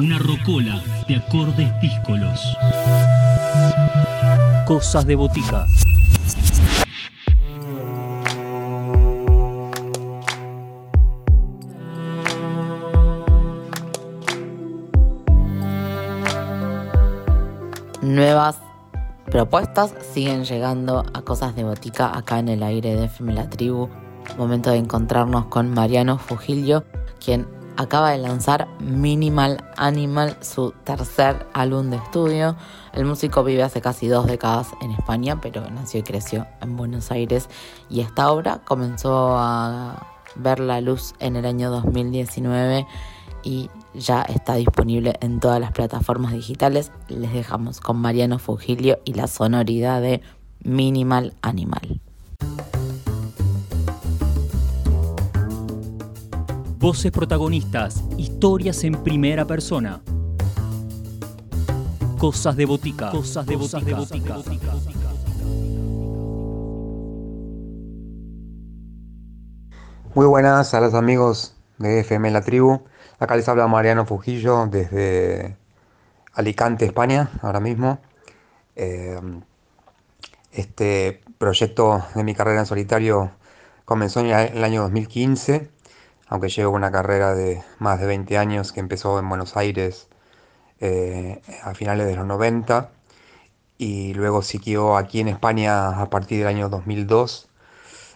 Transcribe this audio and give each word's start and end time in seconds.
Una 0.00 0.18
rocola 0.18 0.82
de 1.06 1.14
acordes 1.14 1.70
díscolos. 1.80 2.56
Cosas 4.66 5.06
de 5.06 5.14
botica. 5.14 5.66
Nuevas 18.02 18.58
propuestas 19.26 19.94
siguen 20.12 20.44
llegando 20.44 21.04
a 21.14 21.22
Cosas 21.22 21.54
de 21.54 21.62
Botica 21.62 22.18
acá 22.18 22.40
en 22.40 22.48
el 22.48 22.64
aire 22.64 22.96
de 22.96 23.04
FM 23.04 23.32
La 23.32 23.48
Tribu. 23.48 23.88
Momento 24.36 24.70
de 24.70 24.78
encontrarnos 24.78 25.46
con 25.46 25.72
Mariano 25.72 26.18
Fugilio, 26.18 26.84
quien 27.24 27.46
acaba 27.76 28.10
de 28.10 28.18
lanzar 28.18 28.68
Minimal 28.80 29.64
Animal, 29.76 30.36
su 30.40 30.72
tercer 30.84 31.46
álbum 31.52 31.90
de 31.90 31.96
estudio. 31.96 32.56
El 32.92 33.04
músico 33.04 33.44
vive 33.44 33.62
hace 33.62 33.80
casi 33.80 34.08
dos 34.08 34.26
décadas 34.26 34.68
en 34.80 34.90
España, 34.92 35.40
pero 35.40 35.68
nació 35.70 36.00
y 36.00 36.02
creció 36.02 36.46
en 36.60 36.76
Buenos 36.76 37.10
Aires 37.10 37.48
y 37.88 38.00
esta 38.00 38.30
obra 38.30 38.60
comenzó 38.64 39.36
a 39.36 40.06
ver 40.36 40.60
la 40.60 40.80
luz 40.80 41.14
en 41.18 41.36
el 41.36 41.46
año 41.46 41.70
2019 41.70 42.86
y 43.42 43.70
ya 43.94 44.22
está 44.22 44.54
disponible 44.54 45.14
en 45.20 45.40
todas 45.40 45.60
las 45.60 45.72
plataformas 45.72 46.32
digitales. 46.32 46.92
Les 47.08 47.32
dejamos 47.32 47.80
con 47.80 47.98
Mariano 47.98 48.38
Fugilio 48.38 48.98
y 49.04 49.14
la 49.14 49.26
sonoridad 49.26 50.00
de 50.00 50.22
Minimal 50.62 51.34
Animal. 51.42 52.00
Voces 56.84 57.10
protagonistas, 57.12 58.04
historias 58.18 58.84
en 58.84 59.02
primera 59.02 59.46
persona. 59.46 60.02
Cosas 62.18 62.56
de 62.56 62.66
botica. 62.66 63.10
Cosas 63.10 63.46
de 63.46 63.56
botica. 63.56 63.96
Muy 70.14 70.26
buenas 70.26 70.74
a 70.74 70.80
los 70.82 70.92
amigos 70.92 71.56
de 71.78 72.00
FM 72.00 72.30
La 72.30 72.42
Tribu. 72.42 72.82
Acá 73.18 73.34
les 73.34 73.48
habla 73.48 73.66
Mariano 73.66 74.04
Fujillo 74.04 74.66
desde 74.66 75.56
Alicante, 76.34 76.84
España, 76.84 77.30
ahora 77.40 77.60
mismo. 77.60 77.98
Eh, 78.76 79.18
este 80.52 81.22
proyecto 81.38 82.04
de 82.14 82.24
mi 82.24 82.34
carrera 82.34 82.60
en 82.60 82.66
solitario 82.66 83.30
comenzó 83.86 84.20
en 84.20 84.26
el 84.26 84.62
año 84.62 84.82
2015 84.82 85.72
aunque 86.28 86.48
llevo 86.48 86.74
una 86.74 86.90
carrera 86.90 87.34
de 87.34 87.62
más 87.78 88.00
de 88.00 88.06
20 88.06 88.38
años 88.38 88.72
que 88.72 88.80
empezó 88.80 89.18
en 89.18 89.28
Buenos 89.28 89.56
Aires 89.56 90.08
eh, 90.80 91.40
a 91.62 91.74
finales 91.74 92.06
de 92.06 92.16
los 92.16 92.26
90 92.26 92.90
y 93.78 94.14
luego 94.14 94.42
siguió 94.42 94.96
aquí 94.96 95.20
en 95.20 95.28
España 95.28 96.00
a 96.00 96.10
partir 96.10 96.38
del 96.38 96.48
año 96.48 96.68
2002, 96.68 97.48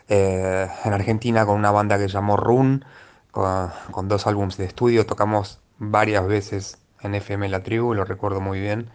eh, 0.09 0.69
en 0.85 0.93
Argentina 0.93 1.45
con 1.47 1.57
una 1.57 1.71
banda 1.71 1.99
que 1.99 2.09
llamó 2.09 2.37
Run, 2.37 2.85
con, 3.31 4.09
dos 4.09 4.27
álbumes 4.27 4.57
de 4.57 4.65
estudio, 4.65 5.07
tocamos 5.07 5.61
varias 5.79 6.27
veces 6.27 6.79
en 7.03 7.15
FM 7.15 7.49
La 7.49 7.63
Tribu, 7.63 7.95
lo 7.95 8.05
recuerdo 8.05 8.41
muy 8.41 8.61
bien, 8.61 8.91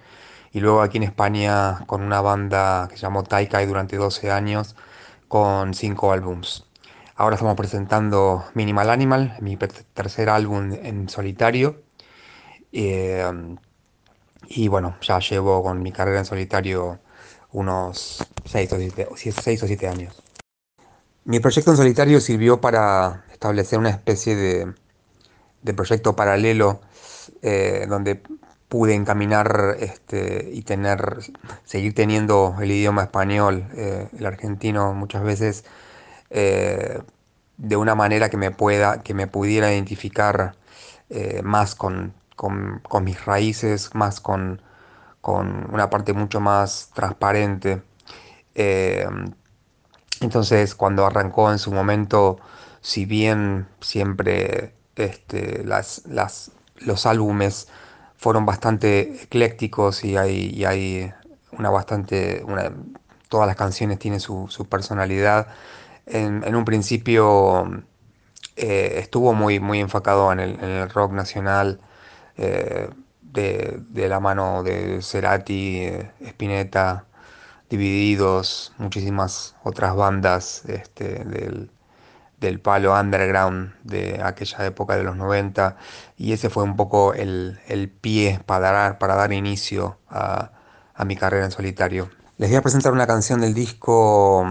y 0.52 0.60
luego 0.60 0.82
aquí 0.82 0.98
en 0.98 1.04
España 1.04 1.86
con 1.88 2.02
una 2.02 2.22
banda 2.22 2.88
que 2.90 2.98
llamó 2.98 3.24
Taikai 3.24 3.66
durante 3.66 3.98
12 3.98 4.32
años, 4.32 4.76
con 5.28 5.74
cinco 5.74 6.12
álbums. 6.12 6.66
Ahora 7.16 7.36
estamos 7.36 7.56
presentando 7.56 8.44
Minimal 8.56 8.90
Animal, 8.90 9.38
mi 9.40 9.56
tercer 9.56 10.30
álbum 10.30 10.74
en 10.74 11.08
solitario. 11.10 11.84
Eh, 12.72 13.24
y 14.48 14.68
bueno, 14.68 14.98
ya 15.00 15.20
llevo 15.20 15.62
con 15.62 15.84
mi 15.84 15.92
carrera 15.92 16.20
en 16.20 16.26
solitario 16.26 17.00
unos 17.52 18.26
6 18.46 18.74
o 18.74 19.68
7, 19.68 19.88
años. 19.88 20.24
Mi 21.26 21.40
proyecto 21.40 21.70
en 21.70 21.78
solitario 21.78 22.20
sirvió 22.20 22.60
para 22.60 23.26
establecer 23.32 23.78
una 23.78 23.92
especie 23.92 24.36
de, 24.36 25.74
proyecto 25.76 26.16
paralelo 26.16 26.82
eh, 27.44 27.86
donde 27.88 28.24
pude 28.68 28.96
encaminar 28.96 29.76
este, 29.80 30.50
y 30.52 30.64
tener, 30.64 31.20
seguir 31.64 31.94
teniendo 31.94 32.56
el 32.60 32.72
idioma 32.72 33.04
español, 33.04 33.68
eh, 33.76 34.10
el 34.18 34.26
argentino 34.26 34.96
muchas 34.96 35.22
veces 35.22 35.64
de 37.58 37.76
una 37.78 37.96
manera 37.96 38.30
que 38.30 38.38
me 38.38 38.52
pueda, 38.52 39.02
que 39.04 39.14
me 39.14 39.28
pudiera 39.28 39.72
identificar 39.72 40.56
eh, 41.10 41.42
más 41.44 41.76
con, 41.76 42.14
mis 43.02 43.26
raíces, 43.26 43.94
más 43.96 44.20
con, 44.20 44.62
una 45.24 45.90
parte 45.90 46.14
mucho 46.14 46.40
más 46.40 46.92
transparente. 46.94 47.82
Eh, 48.56 49.08
entonces, 50.22 50.76
cuando 50.76 51.06
arrancó 51.06 51.52
en 51.52 51.60
su 51.60 51.72
momento, 51.72 52.40
si 52.82 53.06
bien 53.06 53.68
siempre 53.82 54.74
este, 54.96 55.64
las, 55.64 56.04
los 56.78 57.06
álbumes 57.06 57.68
fueron 58.18 58.46
bastante 58.46 59.24
eclécticos 59.24 60.04
y 60.04 60.18
hay, 60.18 60.64
hay 60.66 61.14
una 61.52 61.70
bastante, 61.70 62.44
todas 63.28 63.48
las 63.48 63.56
canciones 63.56 64.00
tienen 64.00 64.20
su, 64.20 64.48
su 64.50 64.66
personalidad, 64.66 65.48
en, 66.06 66.56
un 66.56 66.66
principio 66.66 67.84
eh, 68.56 68.96
estuvo 69.00 69.34
muy, 69.34 69.60
muy 69.60 69.80
enfocado 69.80 70.32
en 70.32 70.40
el, 70.40 70.90
rock 70.90 71.12
nacional 71.14 71.80
eh, 72.38 72.90
de, 73.22 74.08
la 74.08 74.20
mano 74.20 74.64
de 74.64 75.02
Cerati, 75.02 75.80
eh, 75.80 76.12
Spinetta, 76.22 77.06
Divididos, 77.70 78.74
muchísimas 78.78 79.56
otras 79.64 79.96
bandas 79.96 80.64
este, 80.66 81.24
del, 81.26 81.70
palo 82.62 82.94
underground 82.94 83.74
de 83.84 84.22
aquella 84.22 84.66
época 84.66 84.98
de 84.98 85.04
los 85.04 85.16
90 85.16 85.78
y 86.18 86.34
ese 86.34 86.50
fue 86.50 86.64
un 86.64 86.76
poco 86.76 87.14
el, 87.14 87.58
pie 88.02 88.42
para 88.46 88.72
dar, 88.72 89.00
para 89.00 89.16
dar 89.16 89.34
inicio 89.34 89.98
a, 90.10 90.52
a 90.94 91.06
mi 91.06 91.16
carrera 91.16 91.46
en 91.46 91.52
solitario. 91.52 92.10
Les 92.38 92.50
voy 92.50 92.58
a 92.58 92.62
presentar 92.62 92.92
una 92.92 93.08
canción 93.08 93.42
del 93.42 93.54
disco 93.54 94.46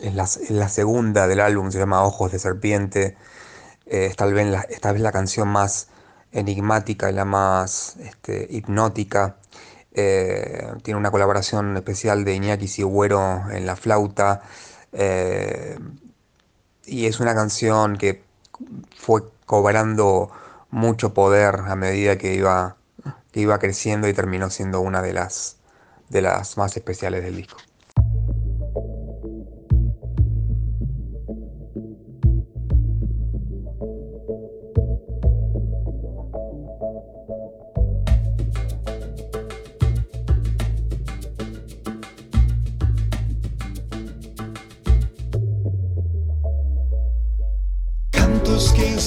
es 0.00 0.50
la, 0.50 0.68
segunda 0.68 1.26
del 1.26 1.40
álbum, 1.40 1.70
se 1.70 1.78
llama 1.78 2.04
Ojos 2.04 2.32
de 2.32 2.38
Serpiente. 2.38 3.16
Eh, 3.86 4.06
esta, 4.06 4.26
vez 4.26 4.46
la, 4.46 4.60
esta 4.62 4.92
la 4.92 5.12
canción 5.12 5.48
más 5.48 5.88
enigmática 6.32 7.10
y 7.10 7.14
la 7.14 7.24
más 7.24 7.96
este, 7.98 8.46
hipnótica. 8.50 9.36
Eh, 9.92 10.72
tiene 10.82 10.98
una 10.98 11.10
colaboración 11.10 11.76
especial 11.76 12.24
de 12.24 12.34
Iñaki 12.34 12.68
Sigüero 12.68 13.50
en 13.50 13.66
la 13.66 13.76
flauta. 13.76 14.42
Eh, 14.92 15.78
y 16.86 17.06
es 17.06 17.20
una 17.20 17.34
canción 17.34 17.96
que 17.96 18.24
fue 18.96 19.22
cobrando 19.46 20.30
mucho 20.70 21.12
poder 21.14 21.56
a 21.66 21.76
medida 21.76 22.16
que 22.18 22.34
iba, 22.34 22.76
que 23.32 23.40
iba 23.40 23.58
creciendo 23.58 24.08
y 24.08 24.14
terminó 24.14 24.50
siendo 24.50 24.80
una 24.80 25.02
de 25.02 25.12
las, 25.12 25.58
de 26.08 26.22
las 26.22 26.56
más 26.56 26.76
especiales 26.76 27.22
del 27.22 27.36
disco. 27.36 27.58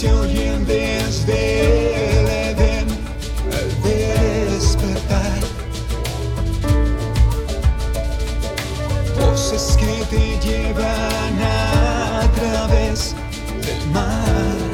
se 0.04 0.12
oyen 0.12 0.66
desde 0.66 2.20
el 2.20 2.28
Edén 2.28 2.88
al 3.56 3.70
despertar. 3.84 5.40
Voces 9.18 9.78
que 9.80 10.04
te 10.14 10.46
llevan 10.46 11.42
a 11.42 12.30
través 12.36 13.16
del 13.66 13.92
mar. 13.92 14.73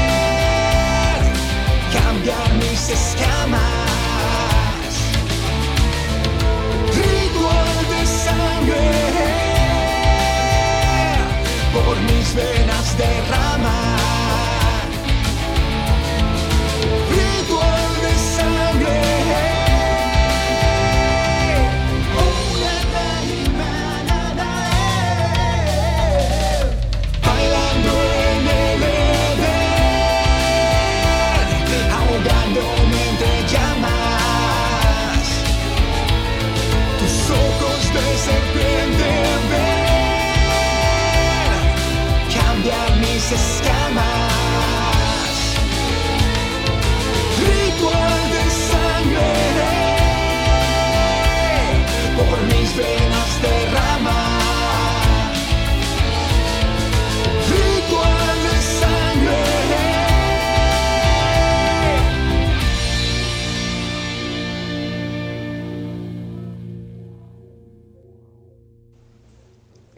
cambiar 1.94 2.50
mis 2.56 2.84
escamas. 2.90 3.62
Ritual 6.96 7.78
de 7.94 8.02
sangre 8.06 8.88
por 11.74 11.96
mis 12.02 12.28
venas 12.34 12.88
derrama. 12.98 13.89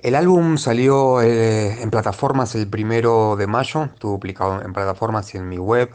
El 0.01 0.15
álbum 0.15 0.57
salió 0.57 1.21
eh, 1.21 1.80
en 1.80 1.92
plataformas 1.92 2.56
el 2.56 2.68
primero 2.68 3.36
de 3.36 3.45
mayo, 3.45 3.83
estuvo 3.83 4.19
publicado 4.19 4.59
en 4.63 4.74
plataformas 4.74 5.31
y 5.36 5.38
en 5.38 5.48
mi 5.48 5.59
web, 5.59 5.92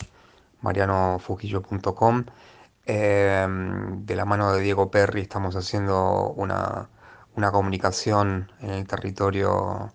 marianofujillo.com. 0.60 2.24
Em, 2.84 4.06
de 4.06 4.14
la 4.14 4.24
mano 4.24 4.52
de 4.52 4.60
Diego 4.62 4.92
Perry 4.92 5.22
estamos 5.22 5.56
haciendo 5.56 6.32
una, 6.36 6.88
comunicación 7.50 8.52
en 8.60 8.70
el 8.70 8.86
territorio 8.86 9.92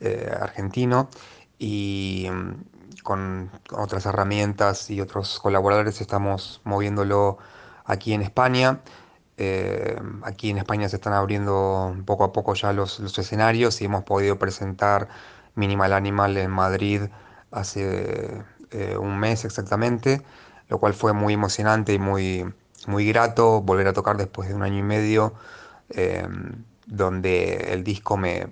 eh, 0.00 0.34
argentino 0.40 1.10
y 1.58 2.24
em, 2.26 2.64
con 3.02 3.50
otras 3.70 4.06
herramientas 4.06 4.90
y 4.90 5.00
otros 5.02 5.38
colaboradores 5.40 6.00
estamos 6.00 6.62
moviéndolo 6.64 7.36
aquí 7.84 8.14
en 8.14 8.22
España. 8.22 8.80
Eh, 9.38 9.98
aquí 10.22 10.50
en 10.50 10.58
España 10.58 10.88
se 10.88 10.96
están 10.96 11.14
abriendo 11.14 11.96
poco 12.04 12.24
a 12.24 12.32
poco 12.32 12.54
ya 12.54 12.72
los, 12.72 13.00
escenarios 13.18 13.80
y 13.80 13.86
hemos 13.86 14.04
podido 14.04 14.38
presentar 14.38 15.08
Minimal 15.54 15.92
Animal 15.94 16.36
en 16.36 16.50
Madrid 16.50 17.02
hace 17.50 18.44
eh, 18.70 18.96
un 18.98 19.18
mes 19.18 19.44
exactamente, 19.44 20.22
lo 20.68 20.78
cual 20.78 20.94
fue 20.94 21.12
muy 21.12 21.34
emocionante 21.34 21.94
y 21.94 21.98
muy, 21.98 22.52
muy 22.86 23.06
grato 23.08 23.62
volver 23.62 23.88
a 23.88 23.92
tocar 23.92 24.16
después 24.16 24.48
de 24.48 24.54
un 24.54 24.62
año 24.62 24.78
y 24.78 24.82
medio, 24.82 25.34
eh, 25.90 26.26
donde 26.86 27.72
el 27.72 27.84
disco 27.84 28.16
me 28.16 28.48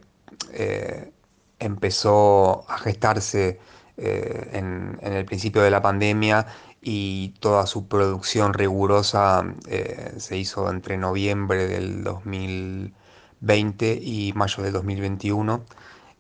empezó 1.59 2.65
a 2.69 2.79
gestarse 2.79 3.61
en, 3.97 4.99
en 5.03 5.13
el 5.13 5.25
principio 5.27 5.63
de 5.63 5.71
la 5.71 5.83
pandemia 5.83 6.47
y 6.83 7.31
toda 7.41 7.67
su 7.67 7.89
producción 7.89 8.55
rigurosa 8.55 9.45
eh, 9.69 10.15
se 10.19 10.37
hizo 10.39 10.71
entre 10.71 10.97
noviembre 10.97 11.67
del 11.67 12.03
2020 12.05 13.99
y 14.03 14.33
mayo 14.35 14.63
del 14.63 14.73
2021 14.73 15.65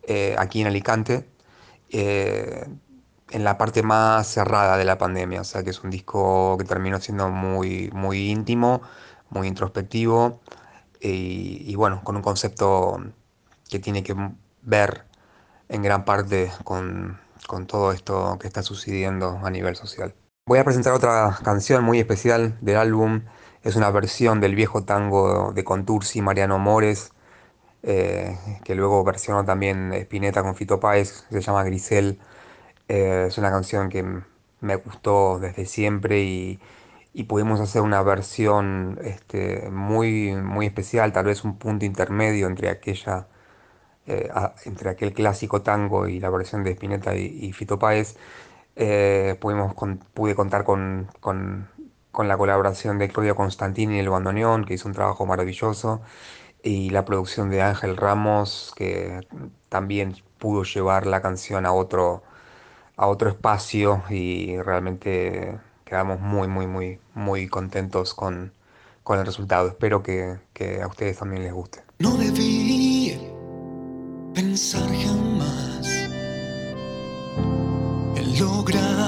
eh, 0.02 0.34
aquí 0.38 0.60
en 0.60 0.66
Alicante, 0.68 1.28
eh, 1.90 2.66
en 3.30 3.44
la 3.44 3.58
parte 3.58 3.82
más 3.82 4.26
cerrada 4.26 4.76
de 4.76 4.84
la 4.84 4.98
pandemia, 4.98 5.40
o 5.42 5.44
sea 5.44 5.62
que 5.62 5.70
es 5.70 5.82
un 5.84 5.90
disco 5.90 6.56
que 6.58 6.64
terminó 6.64 7.00
siendo 7.00 7.30
muy, 7.30 7.90
muy 7.92 8.30
íntimo, 8.30 8.82
muy 9.30 9.48
introspectivo 9.48 10.40
y, 11.00 11.74
bueno, 11.76 12.02
con 12.04 12.16
un 12.16 12.22
concepto 12.22 13.00
que 13.70 13.78
tiene 13.78 14.02
que 14.02 14.14
ver 14.62 15.06
en 15.68 15.82
gran 15.82 16.04
parte 16.04 16.52
con 16.60 17.18
todo 17.66 17.92
esto 17.92 18.38
que 18.40 18.48
está 18.48 18.62
sucediendo 18.62 19.40
a 19.42 19.50
nivel 19.50 19.76
social. 19.76 20.14
Voy 20.50 20.58
a 20.58 20.64
presentar 20.64 20.94
otra 20.94 21.38
canción 21.44 21.84
muy 21.84 22.00
especial 22.00 22.58
del 22.60 22.76
álbum. 22.76 23.22
Es 23.62 23.76
una 23.76 23.88
versión 23.92 24.40
del 24.40 24.56
viejo 24.56 24.82
tango 24.82 25.52
de 25.52 25.62
Contursi, 25.62 26.22
Mariano 26.22 26.58
Mores, 26.58 27.12
eh, 27.84 28.36
que 28.64 28.74
luego 28.74 29.04
versionó 29.04 29.44
también 29.44 29.92
Spinetta 29.92 30.42
con 30.42 30.56
Fito 30.56 30.80
Páez, 30.80 31.24
se 31.30 31.40
llama 31.40 31.62
Grisel. 31.62 32.18
Eh, 32.88 33.26
es 33.28 33.38
una 33.38 33.52
canción 33.52 33.88
que 33.90 34.04
me 34.60 34.74
gustó 34.74 35.38
desde 35.38 35.66
siempre 35.66 36.20
y, 36.24 36.58
pudimos 37.28 37.60
hacer 37.60 37.82
una 37.82 38.02
versión 38.02 38.98
este, 39.04 39.70
muy, 39.70 40.34
muy 40.34 40.66
especial, 40.66 41.12
tal 41.12 41.26
vez 41.26 41.44
un 41.44 41.58
punto 41.58 41.84
intermedio 41.84 42.48
entre 42.48 42.70
aquella 42.70 43.28
eh, 44.06 44.30
entre 44.64 44.90
aquel 44.90 45.12
clásico 45.12 45.62
tango 45.62 46.08
y 46.08 46.18
la 46.18 46.30
versión 46.30 46.64
de 46.64 46.72
Spinetta 46.72 47.14
y, 47.14 47.38
y 47.40 47.52
Fito 47.52 47.78
Páez. 47.78 48.16
Eh, 48.76 49.36
pudimos 49.40 49.74
pude 50.14 50.34
contar 50.34 50.64
con, 50.64 51.08
la 52.18 52.36
colaboración 52.38 52.98
de 52.98 53.08
Claudio 53.08 53.34
Constantini 53.36 53.96
y 53.96 53.98
el 54.00 54.08
bandoneón, 54.08 54.64
que 54.64 54.74
hizo 54.74 54.88
un 54.88 54.94
trabajo 54.94 55.26
maravilloso, 55.26 56.00
y 56.62 56.90
la 56.90 57.04
producción 57.04 57.50
de 57.50 57.62
Ángel 57.62 57.96
Ramos, 57.96 58.72
que 58.76 59.20
también 59.68 60.16
pudo 60.38 60.64
llevar 60.64 61.06
la 61.06 61.22
canción 61.22 61.66
a 61.66 61.72
otro, 61.72 62.22
a 62.96 63.06
otro 63.06 63.30
espacio 63.30 64.02
y 64.10 64.60
realmente 64.60 65.58
quedamos 65.84 66.20
muy, 66.20 66.48
muy, 66.48 66.66
muy, 66.66 67.00
muy 67.14 67.48
contentos 67.48 68.14
con, 68.14 68.52
el 69.10 69.26
resultado. 69.26 69.66
Espero 69.66 70.04
que, 70.04 70.38
que 70.52 70.82
a 70.82 70.86
ustedes 70.86 71.18
también 71.18 71.42
les 71.42 71.52
guste. 71.52 71.82
No 71.98 72.16
debí 72.16 73.18
pensar 74.32 74.88
jamás 75.04 75.29
logra. 78.40 78.99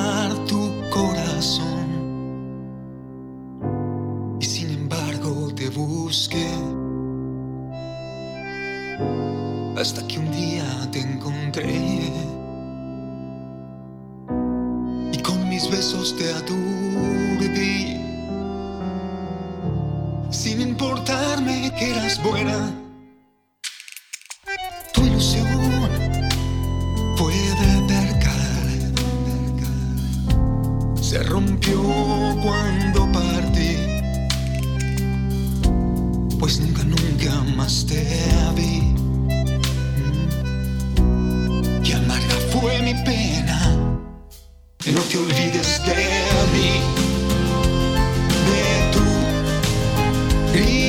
green. 50.52 50.81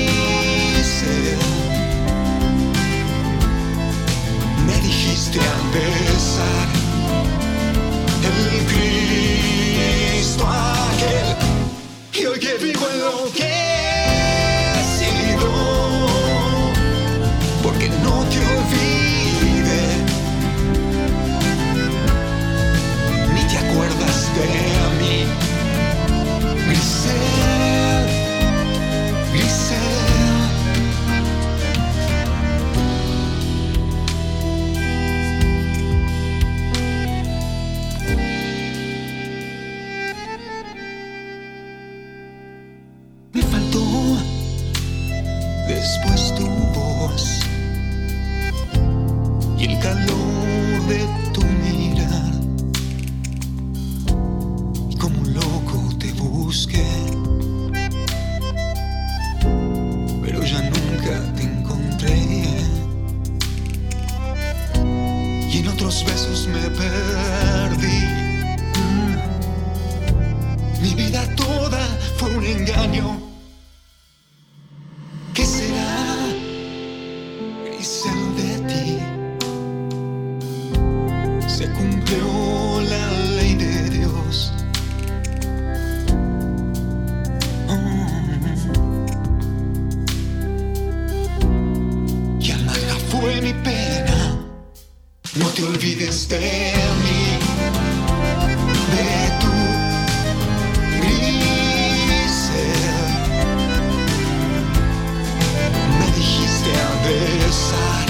Besar 107.54 108.06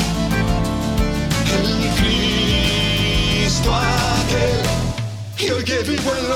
el 1.57 1.69
Cristo 3.39 3.69
aquel. 3.75 4.61
Y 5.37 5.51
hoy 5.51 5.63
que 5.63 5.79
vivo 5.79 6.11
en 6.15 6.29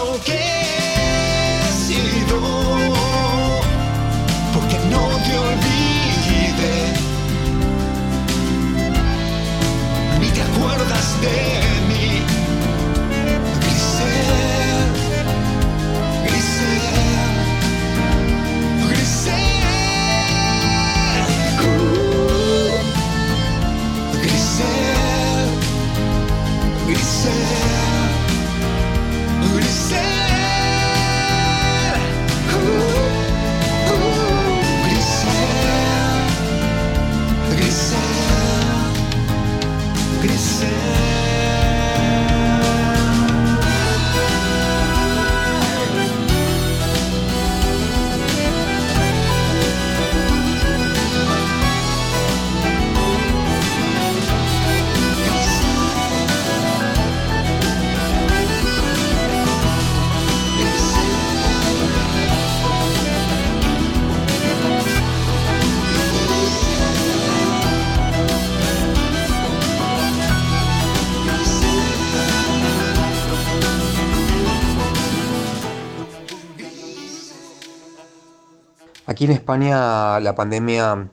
en 79.27 79.34
España 79.34 80.22
la 80.22 80.36
pandemia 80.36 81.10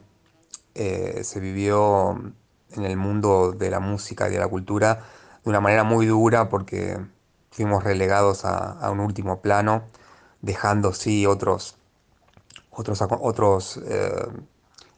eh, 0.74 1.22
se 1.24 1.40
vivió 1.40 2.12
en 2.70 2.84
el 2.84 2.96
mundo 2.96 3.50
de 3.50 3.70
la 3.70 3.80
música 3.80 4.28
y 4.28 4.32
de 4.32 4.38
la 4.38 4.46
cultura 4.46 5.04
de 5.42 5.50
una 5.50 5.60
manera 5.60 5.82
muy 5.82 6.06
dura 6.06 6.48
porque 6.48 6.96
fuimos 7.50 7.82
relegados 7.82 8.44
a, 8.44 8.88
un 8.90 9.00
último 9.00 9.40
plano, 9.40 9.82
dejando 10.42 10.92
sí 10.92 11.26
otros, 11.26 11.76
otros, 12.70 13.02
otros 13.02 13.80
eh, 13.84 14.28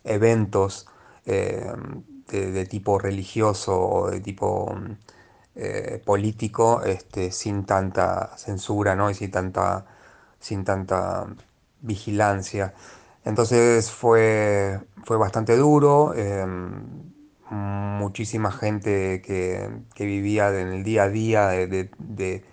eventos 0.04 0.86
eh, 1.24 1.72
de, 2.28 2.52
de 2.52 2.66
tipo 2.66 2.98
religioso 2.98 3.80
o 3.80 4.10
de 4.10 4.20
tipo 4.20 4.74
político 6.04 6.82
este, 6.82 7.32
sin 7.32 7.64
tanta 7.64 8.36
censura, 8.36 8.94
¿no? 8.94 9.08
y 9.08 9.14
sin 9.14 9.30
tanta, 9.30 9.86
sin 10.38 10.64
tanta 10.64 11.26
vigilancia. 11.80 12.74
Entonces 13.26 13.92
fue, 13.92 14.80
fue 15.04 15.18
bastante 15.18 15.56
duro, 15.58 16.14
em, 16.16 17.12
muchísima 17.50 18.52
gente 18.52 19.22
que, 19.22 19.70
que 19.94 20.06
vivía 20.06 20.50
en 20.60 20.68
el 20.68 20.84
día 20.84 21.04
a 21.04 21.10
día 21.10 21.48
de, 21.48 21.90
de- 21.98 22.44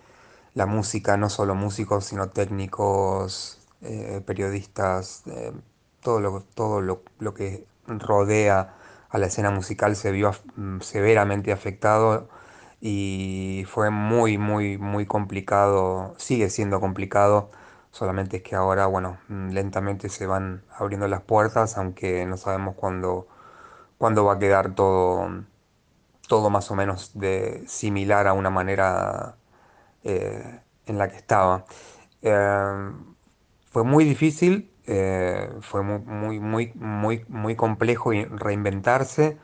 la 0.53 0.65
música, 0.67 1.17
no 1.17 1.29
solo 1.29 1.55
músicos, 1.55 2.05
sino 2.05 2.29
técnicos, 2.29 3.59
eh, 3.81 4.21
periodistas, 4.25 5.23
eh, 5.27 5.53
todo 6.01 6.19
lo, 6.21 6.41
todo 6.43 6.81
lo, 6.81 7.03
lo 7.19 7.33
que 7.33 7.65
rodea 7.87 8.75
a 9.09 9.17
la 9.19 9.27
escena 9.27 9.51
musical 9.51 9.95
se 9.95 10.11
vio 10.11 10.31
mm, 10.55 10.79
severamente 10.81 11.51
afectado 11.53 12.29
y 12.81 13.65
fue 13.67 13.89
muy, 13.91 14.37
muy, 14.37 14.77
muy 14.77 15.05
complicado, 15.05 16.15
sigue 16.17 16.49
siendo 16.49 16.79
complicado, 16.81 17.49
solamente 17.93 18.37
es 18.37 18.43
que 18.43 18.55
ahora, 18.55 18.87
bueno, 18.87 19.19
mm, 19.29 19.51
lentamente 19.51 20.09
se 20.09 20.25
van 20.27 20.63
abriendo 20.77 21.07
las 21.07 21.21
puertas, 21.21 21.77
aunque 21.77 22.25
no 22.25 22.37
sabemos 22.37 22.75
cuándo, 22.75 23.27
cuándo 23.99 24.25
va 24.25 24.33
a 24.35 24.39
quedar 24.39 24.75
todo, 24.75 25.29
todo 26.27 26.49
más 26.49 26.71
o 26.71 26.75
menos 26.75 27.11
de 27.19 27.63
similar 27.67 28.27
a 28.27 28.33
una 28.33 28.49
manera 28.49 29.37
eh, 30.03 30.61
en 30.87 30.97
la 30.97 31.09
que 31.09 31.17
estaba. 31.17 31.65
Eh, 32.21 32.91
fue 33.71 33.83
muy 33.83 34.05
difícil, 34.05 34.71
eh, 34.87 35.49
fue 35.61 35.83
muy, 35.83 35.99
muy, 35.99 36.39
muy, 36.39 36.73
muy, 36.75 37.25
muy 37.29 37.55
complejo 37.55 38.11
reinventarse. 38.11 39.37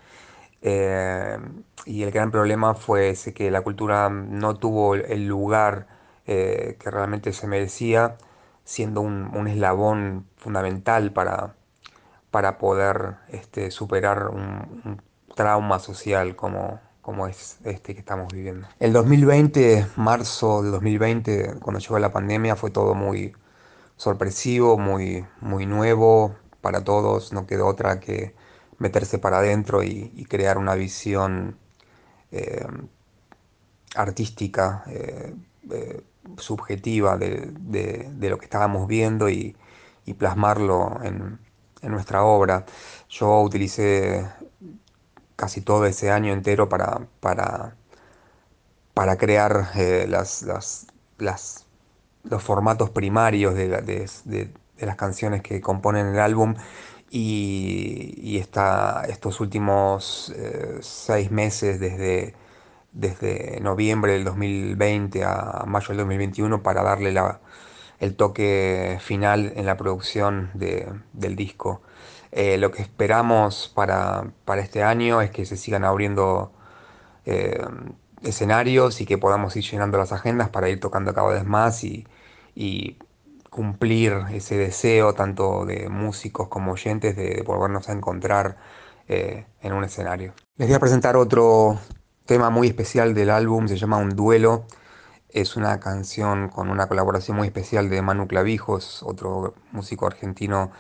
y 1.86 2.03
el 2.03 2.12
gran 2.12 2.32
problema 2.32 2.75
fue 2.75 3.15
que 3.36 3.51
la 3.51 3.62
cultura 3.62 4.10
no 4.10 4.56
tuvo 4.58 4.96
el 4.96 5.27
lugar 5.27 5.88
que 6.25 6.77
realmente 6.91 7.34
se 7.34 7.48
merecía, 7.48 8.18
siendo 8.70 9.02
un, 9.02 9.48
eslabón 9.48 10.28
fundamental 10.38 11.12
para, 11.12 11.56
para 12.30 12.60
poder 12.60 13.16
este, 13.30 13.72
superar 13.72 14.28
un 14.28 15.02
trauma 15.34 15.80
social 15.80 16.36
como, 16.36 16.80
como 17.02 17.26
es 17.26 17.58
este 17.64 17.96
que 17.96 18.00
estamos 18.00 18.32
viviendo. 18.32 18.68
El 18.80 18.94
2020, 18.94 19.88
marzo 19.96 20.62
del 20.62 20.72
2020, 20.74 21.56
cuando 21.60 21.80
llegó 21.80 21.98
la 21.98 22.12
pandemia, 22.12 22.56
fue 22.56 22.70
todo 22.70 22.94
muy 22.94 23.34
sorpresivo, 23.98 24.78
muy, 24.78 25.26
muy 25.42 25.66
nuevo 25.66 26.36
para 26.62 26.84
todos. 26.84 27.34
No 27.34 27.48
quedó 27.48 27.66
otra 27.66 28.00
que 28.00 28.36
meterse 28.78 29.18
para 29.18 29.40
adentro 29.40 29.82
y, 29.82 30.24
crear 30.30 30.60
una 30.60 30.76
visión 30.76 31.58
eh, 32.32 32.68
artística, 33.96 34.84
eh, 34.86 35.34
eh, 35.72 36.04
subjetiva 36.38 37.18
de, 37.18 38.12
lo 38.20 38.38
que 38.38 38.46
estábamos 38.46 38.88
viendo 38.88 39.30
y, 39.30 39.56
plasmarlo 40.18 41.04
en, 41.04 41.38
en 41.84 41.92
nuestra 41.92 42.24
obra. 42.24 42.66
Yo 43.10 43.42
utilicé 43.42 44.28
casi 45.36 45.62
todo 45.62 45.86
ese 45.86 46.12
año 46.12 46.34
entero 46.34 46.68
para, 46.68 47.08
para, 47.22 47.76
para 48.94 49.18
crear 49.18 49.72
eh, 49.76 50.06
las, 50.10 50.44
las, 50.44 51.66
los 52.24 52.44
formatos 52.44 52.90
primarios 52.90 53.56
de, 53.56 53.70
de, 53.70 54.52
las 54.80 54.96
canciones 54.98 55.42
que 55.42 55.62
componen 55.62 56.08
el 56.08 56.20
álbum 56.20 56.56
y, 57.10 58.14
y 58.18 58.38
estos 58.40 59.40
últimos 59.40 60.34
eh, 60.36 60.80
seis 60.82 61.32
meses 61.32 61.80
desde, 61.80 62.34
desde 63.00 63.60
noviembre 63.62 64.13
del 64.13 64.26
2020 64.26 65.24
a 65.24 65.63
mayo 65.67 65.88
del 65.89 65.97
2021 65.97 66.62
para 66.62 66.84
darle 66.84 67.12
la, 67.12 67.39
el 68.00 68.15
toque 68.15 68.97
final 69.02 69.54
en 69.56 69.65
la 69.65 69.78
producción 69.78 70.52
del 70.54 71.36
disco. 71.36 71.82
Eh, 72.32 72.58
lo 72.58 72.71
que 72.71 72.82
esperamos 72.82 73.71
para, 73.74 74.32
este 74.58 74.84
año 74.84 75.21
es 75.21 75.32
que 75.32 75.45
se 75.45 75.58
sigan 75.58 75.84
abriendo 75.84 76.52
eh, 77.26 77.65
escenarios 78.21 79.02
y 79.02 79.06
que 79.06 79.17
podamos 79.17 79.56
ir 79.56 79.63
llenando 79.63 79.97
las 79.97 80.12
agendas 80.12 80.50
para 80.50 80.69
ir 80.69 80.80
tocando 80.80 81.13
cada 81.13 81.30
vez 81.30 81.45
más 81.45 81.84
y, 81.84 82.06
cumplir 83.50 84.13
ese 84.32 84.58
deseo 84.58 85.13
tanto 85.13 85.65
de 85.65 85.89
músicos 85.89 86.50
como 86.50 86.74
oyentes 86.74 87.15
de 87.15 87.41
volvernos 87.45 87.89
a 87.89 87.93
encontrar 87.93 88.58
eh, 89.08 89.45
en 89.62 89.74
un 89.74 89.84
escenario. 89.84 90.34
Les 90.58 90.67
voy 90.67 90.76
a 90.76 90.80
presentar 90.80 91.17
otro 91.17 91.80
tema 92.30 92.52
muy 92.52 92.68
especial 92.68 93.15
del 93.15 93.32
álbum, 93.32 93.68
se 93.68 93.76
llama 93.76 93.98
Un 93.98 94.12
Duelo. 94.15 94.68
Es 95.30 95.56
una 95.56 95.80
canción 95.80 96.50
con 96.50 96.70
una 96.70 96.88
colaboración 96.88 97.36
muy 97.38 97.48
especial 97.48 97.89
de 97.89 98.04
Manu 98.04 98.28
Clavijos, 98.28 99.02
otro 99.02 99.56
músico 99.72 100.06
argentino 100.06 100.72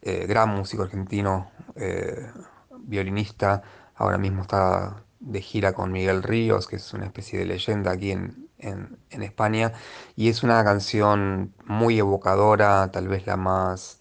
eh, 0.00 0.24
gran 0.26 0.48
músico 0.48 0.84
argentino, 0.84 1.50
eh, 1.74 2.30
violinista, 2.78 3.62
ahora 3.94 4.16
mismo 4.16 4.40
está 4.40 5.04
de 5.20 5.42
gira 5.42 5.74
con 5.74 5.92
Miguel 5.92 6.22
Ríos, 6.22 6.66
que 6.66 6.76
es 6.76 6.94
una 6.94 7.04
especie 7.04 7.40
de 7.40 7.44
leyenda 7.44 7.90
aquí 7.92 8.12
en, 8.12 8.48
España, 9.10 9.72
y 10.16 10.30
es 10.30 10.42
una 10.42 10.64
canción 10.64 11.52
muy 11.66 11.98
evocadora, 11.98 12.90
tal 12.90 13.08
vez 13.08 13.26
la 13.26 13.36
más 13.36 14.00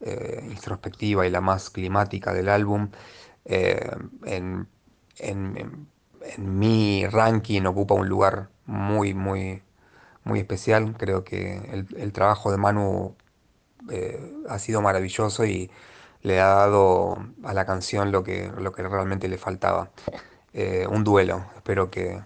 eh, 0.00 0.42
introspectiva 0.50 1.26
y 1.26 1.30
la 1.30 1.42
más 1.42 1.68
climática 1.68 2.32
del 2.32 2.48
álbum. 2.48 2.88
En, 3.44 4.68
mi 6.38 7.06
ranking 7.06 7.62
ocupa 7.62 7.94
un 7.94 8.08
lugar 8.08 8.48
muy, 8.66 9.14
muy, 9.14 9.62
muy 10.24 10.40
especial. 10.40 10.94
Creo 10.96 11.24
que 11.24 11.56
el, 11.72 11.86
el 11.96 12.12
trabajo 12.12 12.50
de 12.50 12.58
Manu 12.58 13.14
eh, 13.90 14.18
ha 14.48 14.58
sido 14.58 14.80
maravilloso 14.80 15.44
y 15.44 15.70
le 16.22 16.40
ha 16.40 16.48
dado 16.48 17.18
a 17.44 17.52
la 17.52 17.66
canción 17.66 18.10
lo 18.10 18.24
que, 18.24 18.50
lo 18.58 18.72
que 18.72 18.82
realmente 18.82 19.28
le 19.28 19.38
faltaba. 19.38 19.90
Eh, 20.52 20.86
un 20.88 21.04
duelo, 21.04 21.44
espero 21.56 21.90
que, 21.90 22.20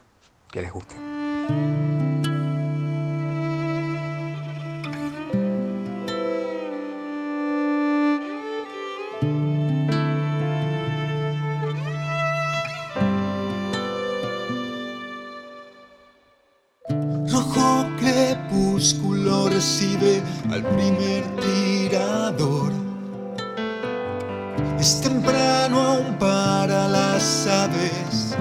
que 0.50 0.62
les 0.62 0.72
guste. 0.72 1.87
Al 20.50 20.62
primer 20.62 21.24
tirador. 21.36 22.72
Es 24.78 25.00
temprano 25.00 25.80
aún 25.80 26.16
para 26.18 26.88
las 26.88 27.46
aves. 27.46 28.36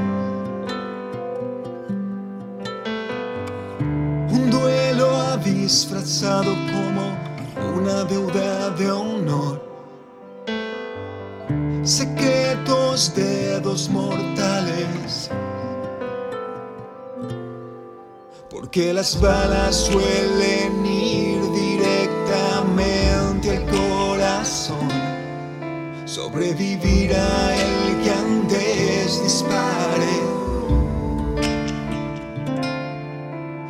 Un 4.30 4.50
duelo 4.50 5.15
ha 5.15 5.38
disfrazado 5.38 6.54
como 6.72 7.17
una 7.76 8.04
deuda 8.06 8.70
de 8.72 8.91
honor. 8.91 9.67
Secretos 11.84 13.13
dedos 13.15 13.89
mortales. 13.89 15.30
Porque 18.50 18.93
las 18.93 19.20
balas 19.20 19.76
suelen 19.76 20.87
Sobrevivirá 26.38 27.56
el 27.56 28.04
que 28.04 28.12
antes 28.12 29.23
dispare. 29.23 30.17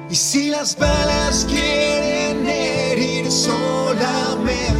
Y 0.09 0.15
si 0.15 0.49
las 0.49 0.77
balas 0.77 1.45
quieren 1.49 2.45
herir 2.45 3.31
solamente 3.31 4.76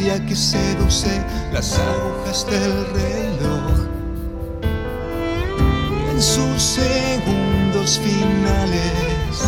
que 0.00 0.34
seduce 0.34 1.22
las 1.52 1.78
agujas 1.78 2.46
del 2.46 2.86
reloj. 2.86 3.86
En 6.10 6.22
sus 6.22 6.62
segundos 6.62 8.00
finales, 8.00 9.42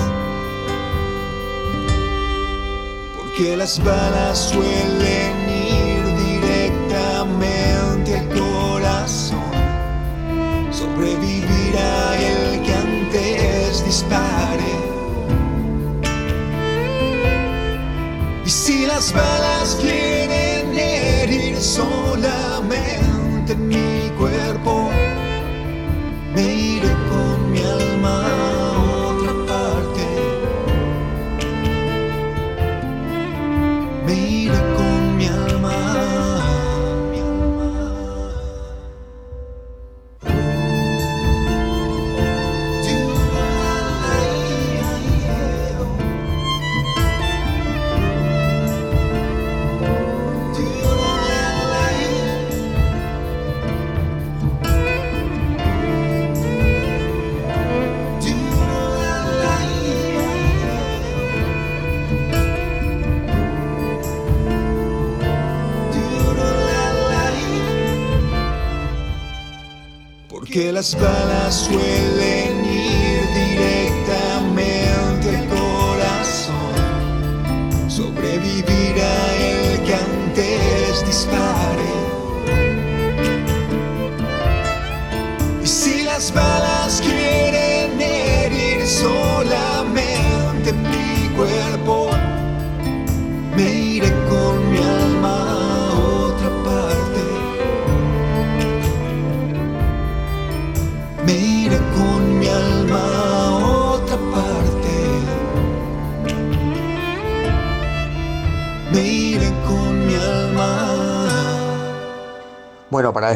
porque 3.16 3.56
las 3.56 3.82
balas 3.82 4.50
suelen 4.52 5.48
ir 5.48 6.04
directamente 6.28 8.18
al 8.18 8.28
corazón. 8.28 9.52
Sobrevivirá 10.70 12.18
el 12.18 12.62
que 12.62 12.74
antes 12.74 13.82
dispare. 13.86 14.72
y 18.44 18.50
si 18.50 18.86
las 18.86 19.14
balas 19.14 19.78
quieren 19.80 20.21
solamente 21.62 23.54
mi 23.54 24.10
cuerpo, 24.18 24.90
me 26.34 26.42
iré 26.42 26.92
con 27.08 27.50
mi 27.52 27.60
alma. 27.60 28.51
Suelen 70.82 71.50
ir 71.50 72.31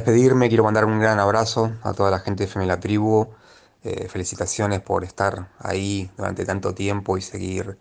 despedirme 0.07 0.49
quiero 0.49 0.63
mandar 0.63 0.85
un 0.85 1.01
gran 1.01 1.19
abrazo 1.19 1.73
a 1.83 1.93
toda 1.93 2.13
la 2.13 2.21
gente 2.21 2.45
de 2.45 2.49
Femela 2.49 2.79
Tribu. 2.79 3.27
Eh, 3.83 4.07
felicitaciones 4.09 4.81
por 4.81 5.03
estar 5.03 5.49
ahí 5.59 6.09
durante 6.17 6.45
tanto 6.45 6.75
tiempo 6.75 7.19
y 7.19 7.23
seguir 7.23 7.77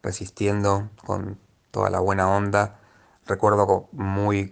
resistiendo 0.00 0.88
con 1.04 1.36
toda 1.72 1.90
la 1.90 1.98
buena 1.98 2.28
onda. 2.30 2.78
Recuerdo 3.26 3.88
muy 3.90 4.50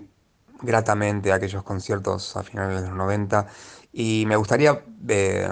gratamente 0.62 1.32
aquellos 1.32 1.62
conciertos 1.62 2.36
a 2.36 2.42
finales 2.42 2.82
de 2.82 2.88
los 2.88 2.96
90 2.96 3.46
y 3.92 4.24
me 4.26 4.34
gustaría 4.34 4.82
eh, 5.06 5.48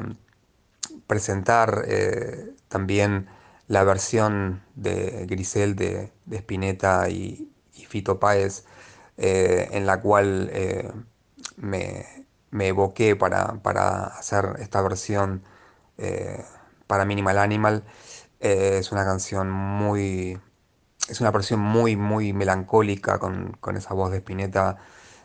presentar 1.06 1.84
eh, 1.86 2.52
también 2.66 3.28
la 3.68 3.84
versión 3.84 4.60
de 4.74 5.24
Grisel 5.28 5.76
de, 5.76 6.10
Spinetta 6.32 7.08
y, 7.08 7.46
Fito 7.88 8.18
Páez, 8.18 8.64
en 9.16 9.84
la 9.84 10.00
cual 10.00 10.50
me, 11.60 12.26
me 12.50 12.68
evoqué 12.68 13.16
para, 13.16 13.54
para 13.62 14.06
hacer 14.06 14.56
esta 14.60 14.82
versión 14.82 15.44
eh, 15.98 16.44
para 16.86 17.04
Minimal 17.04 17.38
Animal. 17.38 17.84
Eh, 18.40 18.78
es 18.78 18.92
una 18.92 19.04
canción 19.04 19.50
muy, 19.50 20.40
es 21.08 21.20
una 21.20 21.30
versión 21.30 21.60
muy, 21.60 21.96
muy 21.96 22.32
melancólica 22.32 23.18
con, 23.18 23.52
con 23.60 23.76
esa 23.76 23.94
voz 23.94 24.10
de 24.10 24.18
Spinetta 24.18 24.78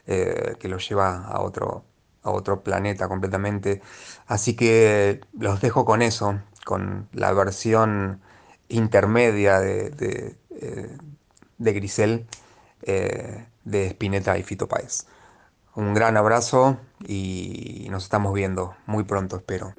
eh, 0.07 0.55
que 0.59 0.67
lo 0.69 0.77
lleva 0.77 1.25
a 1.25 1.41
otro, 1.41 1.85
a 2.23 2.31
otro 2.31 2.63
planeta 2.63 3.07
completamente. 3.07 3.81
Así 4.27 4.55
que 4.55 5.21
los 5.39 5.61
dejo 5.61 5.85
con 5.85 6.01
eso, 6.01 6.41
con 6.65 7.09
la 7.13 7.31
versión 7.33 8.21
intermedia 8.69 9.59
de, 9.59 9.91
de, 9.91 10.35
de 11.57 11.73
Grisel, 11.73 12.27
de 12.81 13.87
Spinetta 13.87 14.37
y 14.37 14.43
Fito 14.43 14.67
Páez. 14.67 15.07
Un 15.75 15.93
gran 15.93 16.15
abrazo 16.15 16.77
y 17.05 17.87
nos 17.91 18.03
estamos 18.03 18.33
viendo 18.33 18.75
muy 18.85 19.03
pronto, 19.03 19.35
espero. 19.35 19.73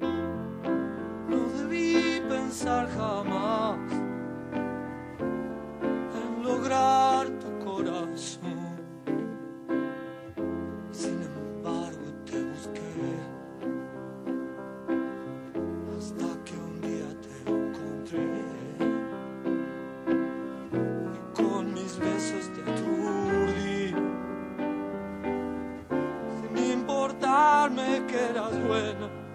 Importarme 27.67 28.07
que 28.07 28.15
eras 28.15 28.59
buena. 28.67 29.26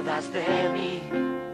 Acuerdas 0.00 0.32
de 0.32 0.68
mí. 0.72 1.49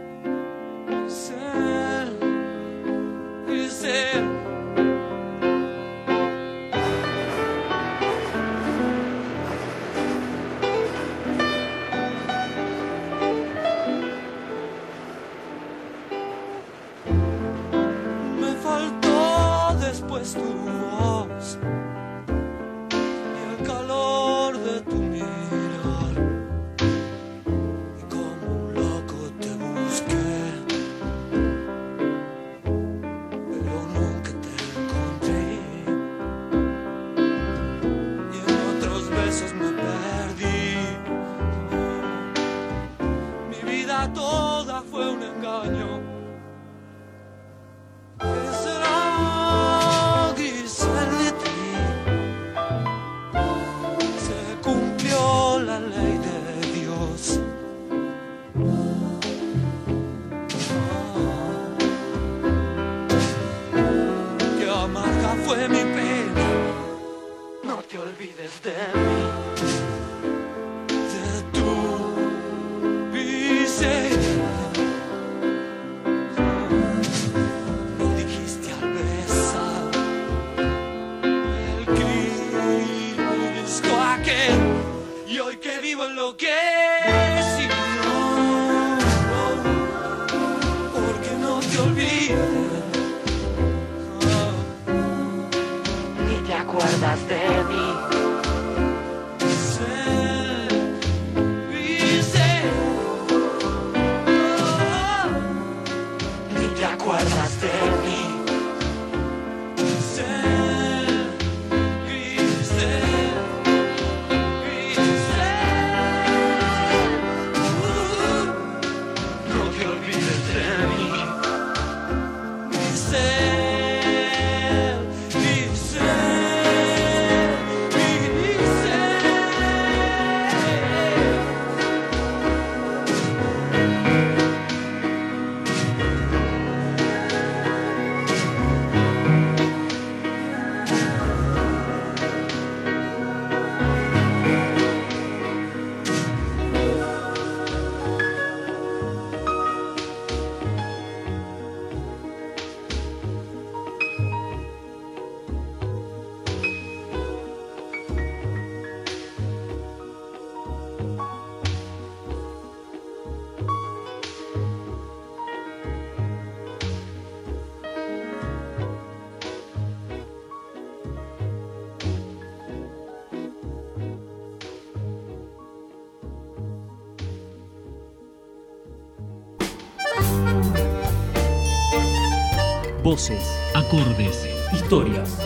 Acordes, 183.73 184.47
historias. 184.75 185.39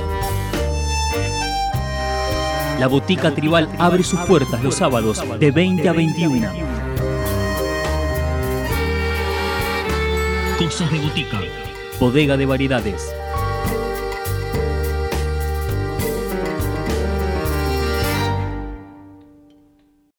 La 2.81 2.89
Botica 2.89 3.33
Tribal 3.33 3.69
abre 3.79 4.03
sus 4.03 4.19
puertas 4.21 4.61
los 4.65 4.75
sábados 4.75 5.23
de 5.39 5.53
20 5.53 5.89
a 5.89 5.93
21. 5.93 6.49
Cosas 10.59 10.91
de 10.91 10.99
Botica. 10.99 11.41
Bodega 12.01 12.37
de 12.37 12.47
variedades 12.47 13.15